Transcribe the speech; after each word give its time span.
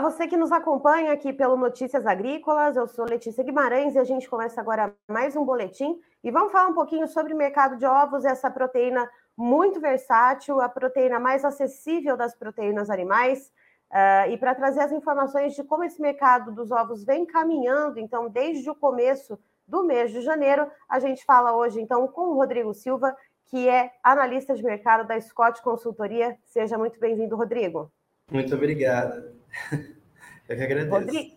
Olá, 0.00 0.10
você 0.10 0.26
que 0.26 0.34
nos 0.34 0.50
acompanha 0.50 1.12
aqui 1.12 1.30
pelo 1.30 1.58
Notícias 1.58 2.06
Agrícolas. 2.06 2.74
Eu 2.74 2.86
sou 2.86 3.04
Letícia 3.04 3.44
Guimarães 3.44 3.94
e 3.94 3.98
a 3.98 4.02
gente 4.02 4.30
começa 4.30 4.58
agora 4.58 4.96
mais 5.06 5.36
um 5.36 5.44
boletim 5.44 6.00
e 6.24 6.30
vamos 6.30 6.50
falar 6.52 6.68
um 6.68 6.74
pouquinho 6.74 7.06
sobre 7.06 7.34
o 7.34 7.36
mercado 7.36 7.76
de 7.76 7.84
ovos, 7.84 8.24
essa 8.24 8.50
proteína 8.50 9.06
muito 9.36 9.78
versátil, 9.78 10.58
a 10.58 10.70
proteína 10.70 11.20
mais 11.20 11.44
acessível 11.44 12.16
das 12.16 12.34
proteínas 12.34 12.88
animais. 12.88 13.52
Uh, 13.90 14.30
e 14.30 14.38
para 14.38 14.54
trazer 14.54 14.80
as 14.80 14.90
informações 14.90 15.54
de 15.54 15.62
como 15.64 15.84
esse 15.84 16.00
mercado 16.00 16.50
dos 16.50 16.70
ovos 16.70 17.04
vem 17.04 17.26
caminhando, 17.26 17.98
então, 18.00 18.30
desde 18.30 18.70
o 18.70 18.74
começo 18.74 19.38
do 19.68 19.84
mês 19.84 20.12
de 20.12 20.22
janeiro, 20.22 20.66
a 20.88 20.98
gente 20.98 21.22
fala 21.26 21.54
hoje, 21.54 21.78
então, 21.78 22.08
com 22.08 22.30
o 22.30 22.36
Rodrigo 22.36 22.72
Silva, 22.72 23.14
que 23.48 23.68
é 23.68 23.90
analista 24.02 24.54
de 24.54 24.64
mercado 24.64 25.06
da 25.06 25.20
Scott 25.20 25.60
Consultoria. 25.60 26.38
Seja 26.46 26.78
muito 26.78 26.98
bem-vindo, 26.98 27.36
Rodrigo. 27.36 27.92
Muito 28.30 28.54
obrigado. 28.54 29.24
Eu 30.48 30.56
que 30.56 30.62
agradeço. 30.62 30.90
Rodrigo, 30.90 31.34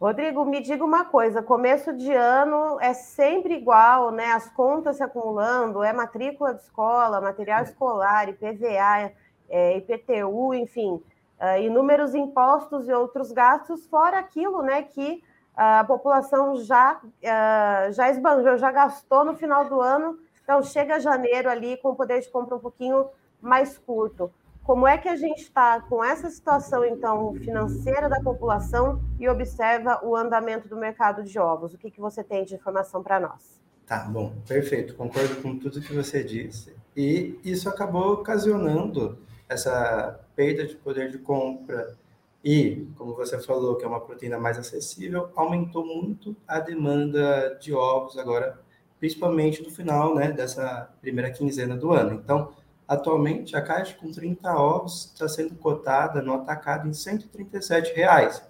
Rodrigo, 0.00 0.44
me 0.44 0.60
diga 0.60 0.84
uma 0.84 1.04
coisa: 1.04 1.42
começo 1.42 1.92
de 1.92 2.12
ano 2.12 2.78
é 2.80 2.94
sempre 2.94 3.54
igual, 3.54 4.10
né? 4.10 4.32
As 4.32 4.48
contas 4.50 4.96
se 4.96 5.02
acumulando, 5.02 5.82
é 5.82 5.92
matrícula 5.92 6.54
de 6.54 6.62
escola, 6.62 7.20
material 7.20 7.62
escolar, 7.62 8.28
IPVA, 8.28 9.12
é, 9.48 9.76
IPTU, 9.78 10.54
enfim, 10.54 11.02
uh, 11.40 11.60
inúmeros 11.60 12.14
impostos 12.14 12.88
e 12.88 12.92
outros 12.92 13.32
gastos, 13.32 13.86
fora 13.86 14.18
aquilo, 14.18 14.62
né, 14.62 14.82
que 14.82 15.22
a 15.56 15.84
população 15.84 16.56
já, 16.56 17.00
uh, 17.02 17.92
já 17.92 18.08
esbanjou, 18.10 18.56
já 18.56 18.70
gastou 18.70 19.24
no 19.24 19.34
final 19.34 19.68
do 19.68 19.80
ano. 19.80 20.18
Então, 20.42 20.62
chega 20.62 20.98
janeiro 20.98 21.50
ali 21.50 21.76
com 21.76 21.90
o 21.90 21.94
poder 21.94 22.20
de 22.20 22.28
compra 22.28 22.56
um 22.56 22.60
pouquinho 22.60 23.06
mais 23.40 23.76
curto. 23.76 24.32
Como 24.70 24.86
é 24.86 24.96
que 24.96 25.08
a 25.08 25.16
gente 25.16 25.42
está 25.42 25.80
com 25.80 26.04
essa 26.04 26.30
situação, 26.30 26.84
então, 26.84 27.34
financeira 27.34 28.08
da 28.08 28.20
população 28.20 29.02
e 29.18 29.28
observa 29.28 29.98
o 30.04 30.14
andamento 30.14 30.68
do 30.68 30.76
mercado 30.76 31.24
de 31.24 31.36
ovos? 31.40 31.74
O 31.74 31.76
que, 31.76 31.90
que 31.90 32.00
você 32.00 32.22
tem 32.22 32.44
de 32.44 32.54
informação 32.54 33.02
para 33.02 33.18
nós? 33.18 33.60
Tá, 33.84 34.04
bom, 34.04 34.32
perfeito. 34.46 34.94
Concordo 34.94 35.42
com 35.42 35.58
tudo 35.58 35.80
que 35.80 35.92
você 35.92 36.22
disse. 36.22 36.72
E 36.96 37.36
isso 37.42 37.68
acabou 37.68 38.12
ocasionando 38.12 39.18
essa 39.48 40.20
perda 40.36 40.64
de 40.64 40.76
poder 40.76 41.10
de 41.10 41.18
compra 41.18 41.98
e, 42.44 42.86
como 42.96 43.16
você 43.16 43.40
falou, 43.40 43.74
que 43.74 43.84
é 43.84 43.88
uma 43.88 44.00
proteína 44.00 44.38
mais 44.38 44.56
acessível, 44.56 45.30
aumentou 45.34 45.84
muito 45.84 46.36
a 46.46 46.60
demanda 46.60 47.58
de 47.60 47.74
ovos 47.74 48.16
agora, 48.16 48.56
principalmente 49.00 49.64
no 49.64 49.70
final 49.72 50.14
né, 50.14 50.30
dessa 50.30 50.94
primeira 51.00 51.32
quinzena 51.32 51.76
do 51.76 51.90
ano. 51.90 52.14
Então, 52.14 52.52
Atualmente, 52.90 53.54
a 53.54 53.62
caixa 53.62 53.94
com 53.94 54.10
30 54.10 54.52
ovos 54.52 55.12
está 55.14 55.28
sendo 55.28 55.54
cotada 55.54 56.20
no 56.20 56.34
atacado 56.34 56.88
em 56.88 56.92
137 56.92 57.94
reais. 57.94 58.42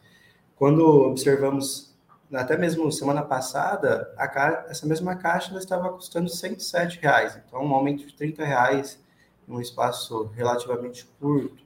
Quando 0.56 0.80
observamos, 0.80 1.94
até 2.32 2.56
mesmo 2.56 2.90
semana 2.90 3.20
passada, 3.20 4.10
a 4.16 4.64
essa 4.70 4.86
mesma 4.86 5.14
caixa 5.14 5.54
estava 5.58 5.92
custando 5.92 6.30
107 6.30 7.00
reais. 7.02 7.38
Então, 7.46 7.62
um 7.62 7.74
aumento 7.74 8.06
de 8.06 8.14
R$ 8.24 8.34
reais 8.38 8.98
em 9.46 9.52
um 9.52 9.60
espaço 9.60 10.30
relativamente 10.34 11.06
curto, 11.20 11.62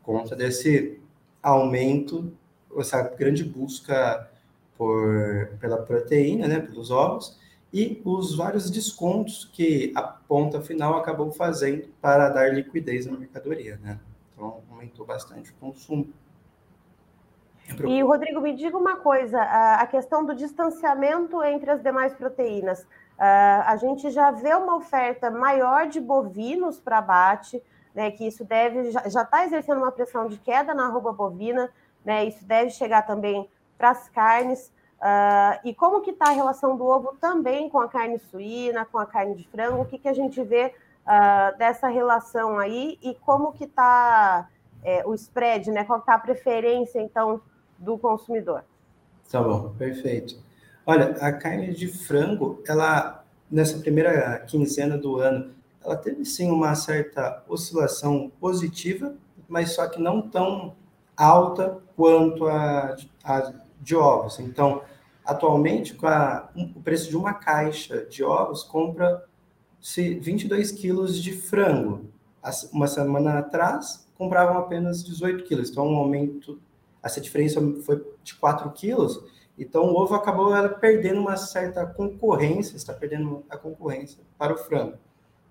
conta 0.00 0.36
desse 0.36 1.00
aumento, 1.42 2.32
essa 2.78 3.02
grande 3.02 3.42
busca 3.42 4.30
por, 4.78 5.48
pela 5.58 5.78
proteína, 5.78 6.46
né, 6.46 6.60
pelos 6.60 6.92
ovos, 6.92 7.36
e 7.72 8.02
os 8.04 8.36
vários 8.36 8.70
descontos 8.70 9.44
que 9.52 9.92
a 9.96 10.02
ponta 10.02 10.60
final 10.60 10.96
acabou 10.98 11.32
fazendo 11.32 11.88
para 12.00 12.28
dar 12.28 12.52
liquidez 12.52 13.06
à 13.06 13.12
mercadoria, 13.12 13.80
né? 13.82 13.98
Então, 14.34 14.60
aumentou 14.70 15.06
bastante 15.06 15.50
o 15.50 15.54
consumo. 15.54 16.12
E, 17.86 18.02
Rodrigo, 18.02 18.40
me 18.40 18.54
diga 18.54 18.76
uma 18.76 18.96
coisa, 18.96 19.40
a 19.40 19.86
questão 19.86 20.24
do 20.24 20.34
distanciamento 20.34 21.42
entre 21.42 21.70
as 21.70 21.82
demais 21.82 22.12
proteínas. 22.12 22.86
A 23.18 23.76
gente 23.76 24.10
já 24.10 24.30
vê 24.30 24.54
uma 24.54 24.76
oferta 24.76 25.30
maior 25.30 25.86
de 25.86 26.00
bovinos 26.00 26.78
para 26.80 26.98
abate, 26.98 27.62
né, 27.94 28.10
que 28.10 28.26
isso 28.26 28.44
deve, 28.44 28.90
já 28.90 29.22
está 29.22 29.44
exercendo 29.44 29.78
uma 29.78 29.92
pressão 29.92 30.26
de 30.26 30.38
queda 30.38 30.74
na 30.74 30.86
arroba 30.86 31.12
bovina, 31.12 31.70
né, 32.04 32.24
isso 32.24 32.44
deve 32.44 32.70
chegar 32.70 33.02
também 33.02 33.48
para 33.78 33.90
as 33.90 34.08
carnes. 34.08 34.72
Uh, 35.02 35.58
e 35.64 35.74
como 35.74 36.00
que 36.00 36.12
está 36.12 36.26
a 36.26 36.32
relação 36.32 36.76
do 36.76 36.84
ovo 36.84 37.16
também 37.20 37.68
com 37.68 37.80
a 37.80 37.88
carne 37.88 38.20
suína, 38.30 38.84
com 38.84 38.98
a 38.98 39.06
carne 39.06 39.34
de 39.34 39.42
frango? 39.48 39.82
O 39.82 39.84
que, 39.84 39.98
que 39.98 40.06
a 40.06 40.12
gente 40.12 40.40
vê 40.44 40.72
uh, 41.04 41.58
dessa 41.58 41.88
relação 41.88 42.56
aí 42.56 43.00
e 43.02 43.12
como 43.16 43.52
que 43.52 43.64
está 43.64 44.48
é, 44.84 45.04
o 45.04 45.12
spread, 45.14 45.72
né? 45.72 45.82
Qual 45.82 45.98
está 45.98 46.14
a 46.14 46.18
preferência, 46.20 47.00
então, 47.00 47.40
do 47.76 47.98
consumidor? 47.98 48.62
Tá 49.28 49.42
bom, 49.42 49.70
perfeito. 49.76 50.36
Olha, 50.86 51.16
a 51.20 51.32
carne 51.32 51.74
de 51.74 51.88
frango, 51.88 52.62
ela, 52.66 53.24
nessa 53.50 53.78
primeira 53.78 54.38
quinzena 54.40 54.96
do 54.96 55.18
ano, 55.18 55.52
ela 55.84 55.96
teve 55.96 56.24
sim 56.24 56.48
uma 56.48 56.76
certa 56.76 57.42
oscilação 57.48 58.30
positiva, 58.40 59.16
mas 59.48 59.72
só 59.72 59.88
que 59.88 60.00
não 60.00 60.22
tão 60.22 60.76
alta 61.16 61.78
quanto 61.96 62.46
a, 62.46 62.96
a 63.24 63.52
de 63.80 63.96
ovos. 63.96 64.38
Então, 64.38 64.82
atualmente, 65.32 65.94
com 65.94 66.06
a, 66.06 66.48
um, 66.54 66.72
o 66.76 66.80
preço 66.80 67.08
de 67.08 67.16
uma 67.16 67.34
caixa 67.34 68.06
de 68.06 68.22
ovos, 68.22 68.62
compra-se 68.62 70.14
22 70.14 70.72
quilos 70.72 71.20
de 71.20 71.32
frango. 71.32 72.06
Uma 72.72 72.86
semana 72.86 73.38
atrás, 73.38 74.08
compravam 74.16 74.58
apenas 74.58 75.04
18 75.04 75.44
quilos. 75.44 75.70
Então, 75.70 75.86
um 75.86 75.96
aumento, 75.96 76.60
essa 77.02 77.20
diferença 77.20 77.60
foi 77.84 78.04
de 78.22 78.34
4 78.34 78.70
quilos. 78.70 79.20
Então, 79.58 79.84
o 79.84 79.96
ovo 79.96 80.14
acabou 80.14 80.52
perdendo 80.80 81.20
uma 81.20 81.36
certa 81.36 81.84
concorrência, 81.86 82.76
está 82.76 82.92
perdendo 82.92 83.44
a 83.50 83.56
concorrência 83.56 84.22
para 84.38 84.54
o 84.54 84.58
frango. 84.58 84.96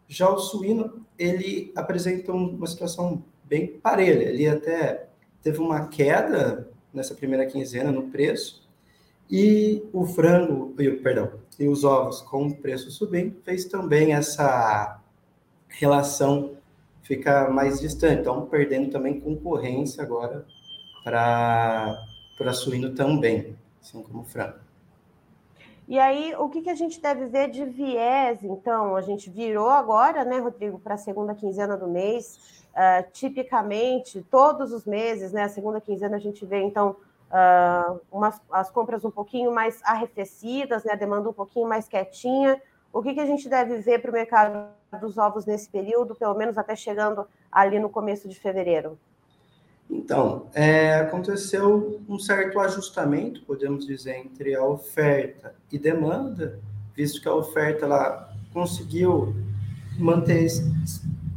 Já 0.08 0.30
o 0.30 0.38
suíno, 0.38 1.06
ele 1.18 1.72
apresenta 1.76 2.32
uma 2.34 2.68
situação 2.68 3.24
bem 3.44 3.68
parelha. 3.68 4.24
Ele 4.24 4.48
até 4.48 5.08
teve 5.42 5.60
uma 5.60 5.88
queda 5.88 6.70
nessa 6.94 7.16
primeira 7.16 7.46
quinzena 7.46 7.92
no 7.92 8.10
preço, 8.10 8.61
e 9.32 9.82
o 9.94 10.06
frango, 10.06 10.74
perdão, 10.76 11.32
e 11.58 11.68
os 11.68 11.86
ovos 11.86 12.22
com 12.22 12.48
o 12.48 12.56
preço 12.56 12.92
subindo, 12.92 13.40
fez 13.46 13.64
também 13.66 14.14
essa 14.14 15.00
relação 15.70 16.58
ficar 17.02 17.50
mais 17.50 17.80
distante. 17.80 18.22
Então, 18.22 18.46
perdendo 18.46 18.92
também 18.92 19.22
concorrência 19.22 20.04
agora 20.04 20.46
para 21.04 22.54
suíno 22.54 22.94
também, 22.94 23.56
assim 23.82 24.04
como 24.04 24.26
frango. 24.26 24.60
E 25.88 26.00
aí, 26.00 26.34
o 26.36 26.48
que, 26.50 26.62
que 26.62 26.70
a 26.70 26.76
gente 26.76 27.02
deve 27.02 27.26
ver 27.26 27.50
de 27.50 27.66
viés? 27.66 28.44
Então, 28.44 28.96
a 28.96 29.02
gente 29.02 29.30
virou 29.30 29.70
agora, 29.70 30.24
né, 30.24 30.40
Rodrigo, 30.40 30.80
para 30.80 30.96
a 30.96 30.98
segunda 30.98 31.36
quinzena 31.36 31.76
do 31.76 31.88
mês. 31.88 32.62
Uh, 32.72 33.12
tipicamente, 33.12 34.26
todos 34.32 34.72
os 34.72 34.86
meses, 34.86 35.34
né, 35.34 35.44
a 35.44 35.50
segunda 35.50 35.82
quinzena, 35.82 36.16
a 36.16 36.20
gente 36.20 36.46
vê, 36.46 36.62
então, 36.62 36.96
uh, 37.32 38.00
umas, 38.12 38.40
as 38.52 38.70
compras 38.70 39.04
um 39.04 39.12
pouquinho 39.12 39.52
mais 39.52 39.80
arrefecidas, 39.84 40.84
né, 40.84 40.96
demanda 40.96 41.30
um 41.30 41.34
pouquinho 41.34 41.68
mais 41.68 41.88
quietinha. 41.88 42.62
O 42.94 43.02
que, 43.02 43.14
que 43.14 43.22
a 43.22 43.26
gente 43.26 43.48
deve 43.48 43.78
ver 43.78 44.02
para 44.02 44.12
o 44.12 44.14
mercado 44.14 44.68
dos 45.00 45.18
ovos 45.18 45.46
nesse 45.46 45.70
período, 45.70 46.14
pelo 46.14 46.36
menos 46.36 46.58
até 46.58 46.76
chegando 46.76 47.26
ali 47.52 47.80
no 47.80 47.90
começo 47.90 48.28
de 48.28 48.38
fevereiro? 48.38 49.00
Então, 49.90 50.48
é, 50.54 50.96
aconteceu 50.96 52.02
um 52.08 52.18
certo 52.18 52.60
ajustamento, 52.60 53.44
podemos 53.44 53.86
dizer, 53.86 54.18
entre 54.18 54.56
a 54.56 54.64
oferta 54.64 55.54
e 55.72 55.78
demanda, 55.78 56.60
visto 56.96 57.22
que 57.22 57.28
a 57.28 57.34
oferta 57.34 57.86
ela 57.86 58.34
conseguiu 58.54 59.36
manter 59.98 60.48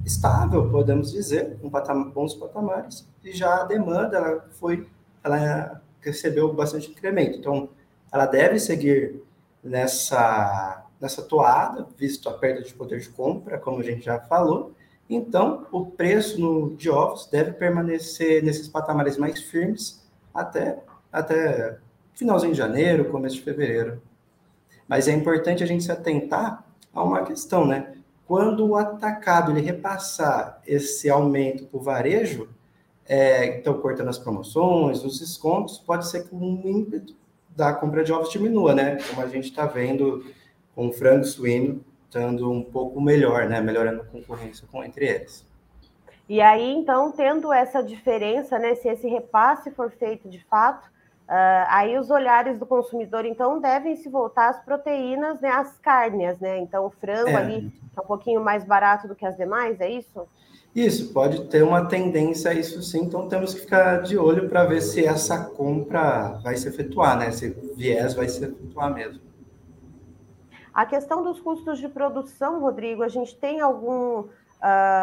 estável, 0.05 0.71
podemos 0.71 1.11
dizer, 1.11 1.59
com 1.61 1.71
patam 1.71 2.11
bons 2.11 2.35
patamares, 2.35 3.09
e 3.25 3.33
já 3.33 3.63
a 3.63 3.65
demanda 3.65 4.17
ela 4.17 4.45
foi, 4.53 4.87
ela 5.23 5.83
recebeu 6.05 6.53
bastante 6.53 6.91
incremento. 6.91 7.39
Então, 7.39 7.69
ela 8.13 8.27
deve 8.27 8.59
seguir 8.59 9.23
nessa 9.63 10.81
nessa 11.01 11.23
toada, 11.23 11.87
visto 11.99 12.29
a 12.31 12.33
perda 12.33 12.63
de 12.63 12.73
poder 12.73 13.01
de 13.01 13.11
compra, 13.11 13.59
como 13.59 13.81
a 13.81 13.83
gente 13.83 14.05
já 14.05 14.19
falou. 14.21 14.73
Então, 15.11 15.67
o 15.71 15.85
preço 15.85 16.41
no, 16.41 16.75
de 16.77 16.89
ovos 16.89 17.27
deve 17.27 17.53
permanecer 17.53 18.43
nesses 18.43 18.69
patamares 18.69 19.19
mais 19.19 19.43
firmes 19.43 20.03
até 20.33 20.79
até 21.13 21.79
finalzinho 22.15 22.53
de 22.53 22.59
janeiro, 22.59 23.11
começo 23.11 23.37
de 23.37 23.43
fevereiro. 23.43 24.01
Mas 24.89 25.09
é 25.09 25.13
importante 25.13 25.63
a 25.63 25.67
gente 25.67 25.85
se 25.85 25.93
atentar 25.93 26.65
a 26.93 27.03
uma 27.03 27.23
questão, 27.23 27.67
né? 27.67 27.95
Quando 28.27 28.67
o 28.67 28.77
atacado 28.77 29.53
ele 29.53 29.61
repassar 29.61 30.61
esse 30.67 31.11
aumento 31.11 31.67
para 31.67 31.79
o 31.79 31.83
varejo, 31.83 32.49
é, 33.07 33.59
então 33.59 33.81
cortando 33.81 34.09
as 34.09 34.19
promoções, 34.19 35.05
os 35.05 35.19
descontos, 35.19 35.79
pode 35.79 36.09
ser 36.09 36.29
que 36.29 36.35
o 36.35 36.43
ímpeto 36.43 37.15
da 37.55 37.73
compra 37.73 38.03
de 38.03 38.13
ovos 38.13 38.31
diminua, 38.31 38.75
né? 38.75 38.99
Como 39.09 39.21
a 39.21 39.29
gente 39.29 39.45
está 39.45 39.67
vendo 39.67 40.25
com 40.75 40.89
o 40.89 40.93
frango 40.93 41.25
suíno 41.25 41.85
estando 42.05 42.51
um 42.51 42.63
pouco 42.63 43.01
melhor, 43.01 43.49
né? 43.49 43.61
Melhorando 43.61 44.03
a 44.03 44.05
concorrência 44.05 44.67
com, 44.71 44.83
entre 44.83 45.07
eles. 45.07 45.47
E 46.29 46.41
aí, 46.41 46.73
então, 46.73 47.13
tendo 47.13 47.53
essa 47.53 47.83
diferença, 47.83 48.59
né, 48.59 48.75
se 48.75 48.89
esse 48.89 49.07
repasse 49.07 49.71
for 49.71 49.91
feito 49.91 50.29
de 50.29 50.43
fato, 50.45 50.89
uh, 51.29 51.67
aí 51.69 51.99
os 51.99 52.11
olhares 52.11 52.59
do 52.59 52.67
consumidor, 52.67 53.25
então, 53.25 53.61
devem 53.61 53.97
se 53.97 54.09
voltar 54.09 54.51
às 54.51 54.65
proteínas, 54.65 55.41
né, 55.41 55.51
às 55.51 55.77
carnes, 55.79 56.39
né? 56.39 56.59
Então, 56.59 56.87
o 56.87 56.91
frango 56.91 57.31
é. 57.31 57.35
ali 57.37 57.73
é 57.97 58.01
um 58.01 58.07
pouquinho 58.07 58.43
mais 58.43 58.65
barato 58.65 59.09
do 59.09 59.15
que 59.15 59.27
as 59.27 59.37
demais, 59.37 59.81
é 59.81 59.91
isso? 59.91 60.27
Isso, 60.75 61.13
pode 61.13 61.45
ter 61.45 61.63
uma 61.63 61.87
tendência 61.87 62.51
a 62.51 62.55
isso 62.55 62.83
sim, 62.83 63.03
então 63.03 63.29
temos 63.29 63.55
que 63.55 63.61
ficar 63.61 64.03
de 64.03 64.19
olho 64.19 64.49
para 64.49 64.65
ver 64.65 64.81
se 64.81 65.07
essa 65.07 65.45
compra 65.45 66.41
vai 66.43 66.57
se 66.57 66.69
efetuar, 66.69 67.17
né? 67.17 67.31
Se 67.31 67.47
o 67.51 67.77
viés 67.77 68.15
vai 68.15 68.29
se 68.29 68.45
efetuar 68.45 68.93
mesmo. 68.93 69.23
A 70.75 70.85
questão 70.85 71.23
dos 71.23 71.41
custos 71.41 71.79
de 71.79 71.89
produção, 71.89 72.59
Rodrigo, 72.59 73.05
a 73.05 73.09
gente 73.09 73.37
tem 73.37 73.61
algum, 73.61 74.23
uh, 74.23 74.29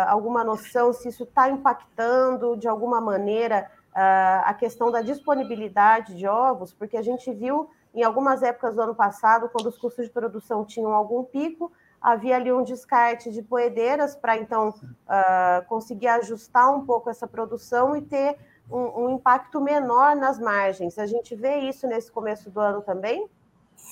alguma 0.08 0.44
noção 0.44 0.92
se 0.92 1.08
isso 1.08 1.24
está 1.24 1.50
impactando 1.50 2.58
de 2.58 2.68
alguma 2.68 3.00
maneira 3.00 3.72
a 3.94 4.54
questão 4.54 4.92
da 4.92 5.02
disponibilidade 5.02 6.16
de 6.16 6.28
ovos? 6.28 6.74
Porque 6.74 6.98
a 6.98 7.02
gente 7.02 7.32
viu 7.34 7.70
em 7.94 8.04
algumas 8.04 8.42
épocas 8.42 8.76
do 8.76 8.82
ano 8.82 8.96
passado, 8.96 9.50
quando 9.50 9.68
os 9.68 9.78
custos 9.78 10.06
de 10.06 10.12
produção 10.12 10.64
tinham 10.64 10.94
algum 10.94 11.24
pico, 11.24 11.72
havia 12.02 12.36
ali 12.36 12.52
um 12.52 12.64
descarte 12.64 13.32
de 13.32 13.44
poedeiras 13.44 14.16
para 14.16 14.38
então 14.38 14.70
uh, 14.70 15.66
conseguir 15.68 16.08
ajustar 16.08 16.74
um 16.74 16.86
pouco 16.86 17.10
essa 17.10 17.28
produção 17.28 17.96
e 17.96 18.02
ter 18.02 18.38
um, 18.70 19.04
um, 19.04 19.10
impacto 19.12 19.62
menor 19.62 20.16
nas 20.16 20.40
margens. 20.40 20.98
A 20.98 21.06
gente 21.06 21.36
vê 21.36 21.60
isso 21.60 21.86
nesse 21.86 22.12
começo 22.12 22.50
do 22.50 22.60
ano 22.60 22.82
também? 22.82 23.30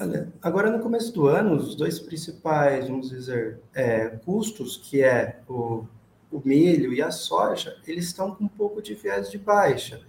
Olha, 0.01 0.31
agora 0.41 0.71
no 0.71 0.81
começo 0.81 1.13
do 1.13 1.27
ano, 1.27 1.55
os 1.55 1.75
dois 1.75 1.99
principais, 1.99 2.87
vamos 2.87 3.09
dizer, 3.09 3.59
é, 3.73 4.07
custos, 4.25 4.77
que 4.77 5.03
é 5.03 5.39
o, 5.47 5.85
o 6.31 6.41
milho 6.43 6.93
e 6.93 7.01
a 7.01 7.11
soja, 7.11 7.77
eles 7.87 8.05
estão 8.05 8.35
com 8.35 8.43
um 8.43 8.47
pouco 8.47 8.81
de 8.81 8.93
viés 8.93 9.31
de 9.31 9.37
baixa, 9.37 10.01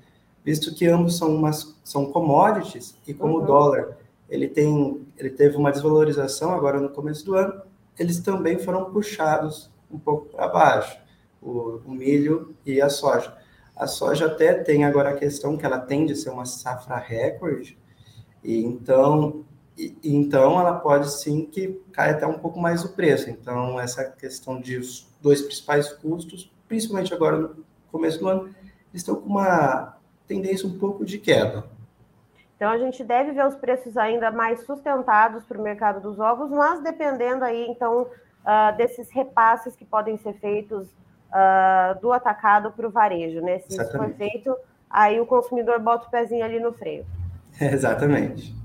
visto 0.45 0.75
que 0.75 0.87
ambos 0.87 1.17
são, 1.17 1.35
umas, 1.35 1.77
são 1.83 2.13
commodities 2.13 2.95
e 3.07 3.15
como 3.15 3.39
uhum. 3.39 3.43
o 3.43 3.47
dólar 3.47 3.99
ele 4.29 4.49
tem 4.49 5.07
ele 5.19 5.31
teve 5.31 5.57
uma 5.57 5.73
desvalorização 5.73 6.53
agora 6.53 6.81
no 6.81 6.89
começo 6.91 7.25
do 7.25 7.35
ano, 7.35 7.63
eles 7.99 8.21
também 8.21 8.59
foram 8.59 8.91
puxados 8.93 9.71
um 9.91 9.99
pouco 9.99 10.27
para 10.27 10.49
baixo, 10.49 10.99
o, 11.43 11.81
o, 11.85 11.91
milho 11.91 12.55
e 12.65 12.81
a 12.81 12.89
soja. 12.89 13.37
A 13.77 13.87
soja 13.87 14.27
até 14.27 14.55
tem 14.55 14.85
agora 14.85 15.11
a 15.11 15.17
questão 15.17 15.57
que 15.57 15.67
ela 15.67 15.79
tende 15.79 16.13
a 16.13 16.17
ser 16.17 16.31
uma 16.31 16.45
safra 16.45 16.97
recorde, 16.97 17.77
e 18.43 18.63
então, 18.63 19.45
então 20.05 20.61
ela 20.61 20.75
pode 20.75 21.11
sim 21.11 21.45
que 21.45 21.81
caia 21.93 22.13
até 22.13 22.27
um 22.27 22.39
pouco 22.39 22.61
mais 22.61 22.85
o 22.85 22.95
preço. 22.95 23.29
Então, 23.29 23.81
essa 23.81 24.05
questão 24.05 24.61
de 24.61 24.77
dois 25.21 25.43
principais 25.43 25.93
custos, 25.93 26.53
principalmente 26.67 27.13
agora 27.13 27.39
no 27.39 27.65
começo 27.91 28.19
do 28.19 28.29
ano, 28.29 28.55
estão 28.93 29.17
com 29.17 29.29
uma 29.29 29.97
tendência 30.27 30.67
um 30.67 30.79
pouco 30.79 31.05
de 31.05 31.19
queda. 31.19 31.65
Então 32.57 32.71
a 32.71 32.79
gente 32.79 33.03
deve 33.03 33.33
ver 33.33 33.47
os 33.47 33.55
preços 33.55 33.97
ainda 33.97 34.31
mais 34.31 34.65
sustentados 34.67 35.45
para 35.45 35.59
o 35.59 35.63
mercado 35.63 36.01
dos 36.01 36.19
ovos, 36.19 36.51
mas 36.51 36.83
dependendo 36.83 37.45
aí 37.45 37.67
então 37.69 38.03
uh, 38.03 38.77
desses 38.77 39.11
repasses 39.11 39.75
que 39.75 39.85
podem 39.85 40.19
ser 40.19 40.35
feitos 40.35 40.87
uh, 40.87 41.99
do 42.01 42.13
atacado 42.13 42.71
para 42.71 42.87
o 42.87 42.91
varejo, 42.91 43.41
né? 43.41 43.61
Se 43.61 43.75
Exatamente. 43.75 43.89
isso 43.89 43.99
for 43.99 44.15
feito, 44.15 44.57
aí 44.91 45.21
o 45.21 45.27
consumidor 45.27 45.81
bota 45.81 46.07
o 46.07 46.11
pezinho 46.11 46.45
ali 46.45 46.61
no 46.61 46.73
freio. 46.73 47.07
Exatamente. 47.61 48.60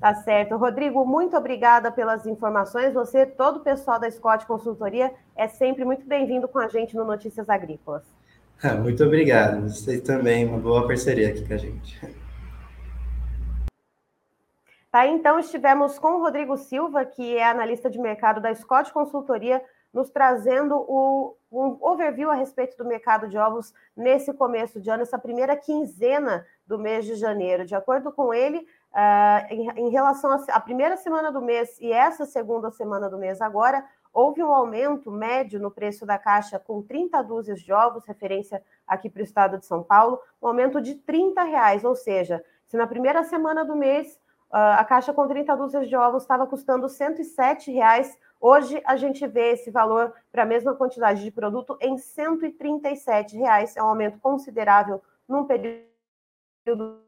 Tá 0.00 0.14
certo. 0.14 0.56
Rodrigo, 0.56 1.04
muito 1.06 1.36
obrigada 1.36 1.90
pelas 1.90 2.26
informações. 2.26 2.92
Você, 2.92 3.24
todo 3.24 3.56
o 3.56 3.60
pessoal 3.60 3.98
da 3.98 4.10
Scott 4.10 4.46
Consultoria, 4.46 5.12
é 5.34 5.48
sempre 5.48 5.84
muito 5.84 6.06
bem-vindo 6.06 6.46
com 6.46 6.58
a 6.58 6.68
gente 6.68 6.94
no 6.94 7.04
Notícias 7.04 7.48
Agrícolas. 7.48 8.04
Muito 8.82 9.04
obrigado. 9.04 9.68
Você 9.68 10.00
também, 10.00 10.46
uma 10.46 10.58
boa 10.58 10.86
parceria 10.86 11.28
aqui 11.28 11.46
com 11.46 11.54
a 11.54 11.56
gente. 11.56 12.00
Tá, 14.90 15.06
então, 15.06 15.38
estivemos 15.38 15.98
com 15.98 16.14
o 16.14 16.20
Rodrigo 16.20 16.56
Silva, 16.56 17.04
que 17.04 17.36
é 17.36 17.46
analista 17.46 17.90
de 17.90 17.98
mercado 17.98 18.40
da 18.40 18.54
Scott 18.54 18.92
Consultoria, 18.92 19.62
nos 19.92 20.10
trazendo 20.10 20.74
o, 20.74 21.36
um 21.50 21.76
overview 21.80 22.30
a 22.30 22.34
respeito 22.34 22.76
do 22.76 22.84
mercado 22.84 23.28
de 23.28 23.36
ovos 23.36 23.74
nesse 23.96 24.32
começo 24.32 24.80
de 24.80 24.90
ano, 24.90 25.02
essa 25.02 25.18
primeira 25.18 25.56
quinzena 25.56 26.46
do 26.66 26.78
mês 26.78 27.04
de 27.04 27.14
janeiro. 27.14 27.64
De 27.64 27.74
acordo 27.74 28.10
com 28.10 28.32
ele, 28.32 28.66
uh, 28.92 29.46
em, 29.50 29.70
em, 29.86 29.88
relação 29.90 30.30
à 30.50 30.60
primeira 30.60 30.96
semana 30.96 31.30
do 31.30 31.40
mês 31.40 31.78
e 31.80 31.92
essa 31.92 32.24
segunda 32.24 32.70
semana 32.70 33.08
do 33.08 33.18
mês 33.18 33.40
agora, 33.40 33.84
houve 34.12 34.42
um 34.42 34.52
aumento 34.52 35.10
médio 35.10 35.60
no 35.60 35.70
preço 35.70 36.06
da 36.06 36.18
caixa 36.18 36.58
com 36.58 36.82
30 36.82 37.22
dúzias 37.22 37.60
de 37.60 37.72
ovos, 37.72 38.06
referência 38.06 38.62
aqui 38.86 39.10
para 39.10 39.20
o 39.20 39.24
estado 39.24 39.58
de 39.58 39.66
São 39.66 39.82
Paulo, 39.82 40.20
um 40.40 40.48
aumento 40.48 40.80
de 40.80 40.94
30 40.94 41.42
reais, 41.42 41.84
ou 41.84 41.94
seja, 41.94 42.42
se 42.66 42.76
na 42.76 42.86
primeira 42.86 43.22
semana 43.24 43.64
do 43.64 43.76
mês 43.76 44.18
a 44.50 44.84
caixa 44.84 45.12
com 45.12 45.26
30 45.26 45.54
dúzias 45.56 45.88
de 45.88 45.96
ovos 45.96 46.22
estava 46.22 46.46
custando 46.46 46.88
107 46.88 47.70
reais. 47.70 48.18
Hoje 48.40 48.80
a 48.86 48.96
gente 48.96 49.26
vê 49.26 49.52
esse 49.52 49.70
valor 49.70 50.14
para 50.30 50.44
a 50.44 50.46
mesma 50.46 50.74
quantidade 50.74 51.22
de 51.22 51.30
produto 51.30 51.76
em 51.80 51.98
137 51.98 53.36
reais. 53.36 53.76
É 53.76 53.82
um 53.82 53.88
aumento 53.88 54.18
considerável 54.18 55.02
num 55.28 55.44
período 55.44 57.00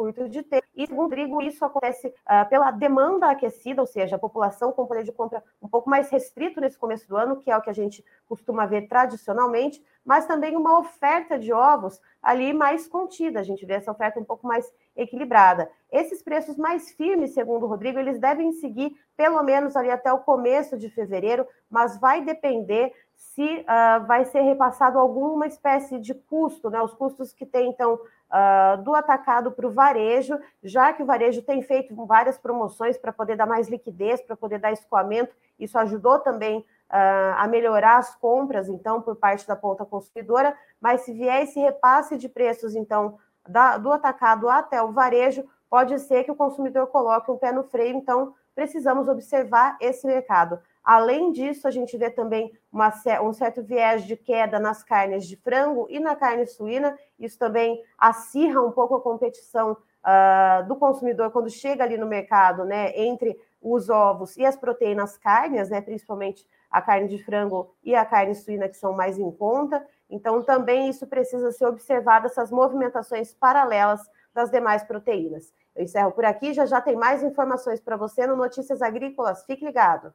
curto 0.00 0.30
de 0.30 0.42
ter. 0.42 0.64
E 0.74 0.86
segundo 0.86 1.00
o 1.00 1.02
Rodrigo, 1.02 1.42
isso 1.42 1.62
acontece 1.62 2.08
uh, 2.08 2.48
pela 2.48 2.70
demanda 2.70 3.30
aquecida, 3.30 3.82
ou 3.82 3.86
seja, 3.86 4.16
a 4.16 4.18
população 4.18 4.72
com 4.72 4.86
poder 4.86 5.04
de 5.04 5.12
compra 5.12 5.44
um 5.60 5.68
pouco 5.68 5.90
mais 5.90 6.08
restrito 6.08 6.58
nesse 6.58 6.78
começo 6.78 7.06
do 7.06 7.18
ano, 7.18 7.36
que 7.36 7.50
é 7.50 7.56
o 7.56 7.60
que 7.60 7.68
a 7.68 7.74
gente 7.74 8.02
costuma 8.26 8.64
ver 8.64 8.88
tradicionalmente, 8.88 9.84
mas 10.02 10.24
também 10.24 10.56
uma 10.56 10.78
oferta 10.78 11.38
de 11.38 11.52
ovos 11.52 12.00
ali 12.22 12.54
mais 12.54 12.88
contida. 12.88 13.40
A 13.40 13.42
gente 13.42 13.66
vê 13.66 13.74
essa 13.74 13.92
oferta 13.92 14.18
um 14.18 14.24
pouco 14.24 14.46
mais 14.46 14.72
equilibrada. 15.02 15.70
Esses 15.90 16.22
preços 16.22 16.56
mais 16.56 16.90
firmes, 16.92 17.34
segundo 17.34 17.64
o 17.64 17.68
Rodrigo, 17.68 17.98
eles 17.98 18.18
devem 18.18 18.52
seguir 18.52 18.94
pelo 19.16 19.42
menos 19.42 19.76
ali 19.76 19.90
até 19.90 20.12
o 20.12 20.18
começo 20.18 20.76
de 20.76 20.88
fevereiro, 20.88 21.46
mas 21.68 21.98
vai 21.98 22.22
depender 22.22 22.92
se 23.14 23.44
uh, 23.44 24.06
vai 24.06 24.24
ser 24.24 24.40
repassado 24.40 24.98
alguma 24.98 25.46
espécie 25.46 25.98
de 25.98 26.14
custo, 26.14 26.70
né? 26.70 26.80
Os 26.80 26.94
custos 26.94 27.32
que 27.32 27.44
tem, 27.44 27.68
então, 27.68 27.94
uh, 27.94 28.82
do 28.82 28.94
atacado 28.94 29.52
para 29.52 29.66
o 29.66 29.72
varejo, 29.72 30.38
já 30.62 30.92
que 30.92 31.02
o 31.02 31.06
varejo 31.06 31.42
tem 31.42 31.60
feito 31.60 31.94
várias 32.06 32.38
promoções 32.38 32.96
para 32.96 33.12
poder 33.12 33.36
dar 33.36 33.46
mais 33.46 33.68
liquidez, 33.68 34.22
para 34.22 34.36
poder 34.36 34.58
dar 34.58 34.72
escoamento, 34.72 35.34
isso 35.58 35.78
ajudou 35.78 36.18
também 36.18 36.60
uh, 36.90 37.36
a 37.36 37.46
melhorar 37.46 37.98
as 37.98 38.14
compras, 38.16 38.68
então, 38.68 39.02
por 39.02 39.16
parte 39.16 39.46
da 39.46 39.54
ponta 39.54 39.84
consumidora, 39.84 40.56
mas 40.80 41.02
se 41.02 41.12
vier 41.12 41.42
esse 41.42 41.60
repasse 41.60 42.16
de 42.16 42.28
preços, 42.28 42.74
então, 42.74 43.18
da, 43.48 43.78
do 43.78 43.92
atacado 43.92 44.48
até 44.48 44.82
o 44.82 44.92
varejo, 44.92 45.44
pode 45.68 45.98
ser 46.00 46.24
que 46.24 46.30
o 46.30 46.36
consumidor 46.36 46.86
coloque 46.88 47.30
um 47.30 47.38
pé 47.38 47.52
no 47.52 47.62
freio, 47.62 47.96
então 47.96 48.34
precisamos 48.54 49.08
observar 49.08 49.76
esse 49.80 50.06
mercado. 50.06 50.60
Além 50.82 51.30
disso, 51.30 51.68
a 51.68 51.70
gente 51.70 51.96
vê 51.96 52.10
também 52.10 52.52
uma, 52.72 52.92
um 53.22 53.32
certo 53.32 53.62
viés 53.62 54.04
de 54.04 54.16
queda 54.16 54.58
nas 54.58 54.82
carnes 54.82 55.26
de 55.26 55.36
frango 55.36 55.86
e 55.88 56.00
na 56.00 56.16
carne 56.16 56.46
suína. 56.46 56.98
Isso 57.18 57.38
também 57.38 57.82
acirra 57.98 58.60
um 58.60 58.72
pouco 58.72 58.94
a 58.96 59.00
competição 59.00 59.72
uh, 59.72 60.66
do 60.66 60.76
consumidor 60.76 61.30
quando 61.30 61.50
chega 61.50 61.84
ali 61.84 61.96
no 61.96 62.06
mercado, 62.06 62.64
né, 62.64 62.92
entre 62.98 63.38
os 63.62 63.90
ovos 63.90 64.36
e 64.36 64.44
as 64.44 64.56
proteínas 64.56 65.18
carnes, 65.18 65.68
né, 65.68 65.80
principalmente 65.80 66.46
a 66.70 66.80
carne 66.80 67.08
de 67.08 67.22
frango 67.22 67.74
e 67.82 67.94
a 67.94 68.04
carne 68.04 68.34
suína, 68.34 68.68
que 68.68 68.76
são 68.76 68.92
mais 68.92 69.18
em 69.18 69.30
conta. 69.30 69.84
Então, 70.08 70.42
também 70.42 70.88
isso 70.88 71.06
precisa 71.06 71.50
ser 71.52 71.66
observado, 71.66 72.26
essas 72.26 72.50
movimentações 72.50 73.34
paralelas 73.34 74.00
das 74.32 74.50
demais 74.50 74.82
proteínas. 74.84 75.52
Eu 75.74 75.84
encerro 75.84 76.12
por 76.12 76.24
aqui, 76.24 76.52
já 76.52 76.66
já 76.66 76.80
tem 76.80 76.96
mais 76.96 77.22
informações 77.22 77.80
para 77.80 77.96
você 77.96 78.26
no 78.26 78.36
Notícias 78.36 78.82
Agrícolas. 78.82 79.44
Fique 79.44 79.64
ligado. 79.64 80.12